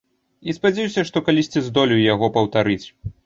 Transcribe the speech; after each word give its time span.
І 0.51 0.55
спадзяюся, 0.57 1.03
што 1.09 1.23
калісьці 1.27 1.63
здолею 1.67 1.99
яго 2.05 2.31
паўтарыць. 2.39 2.83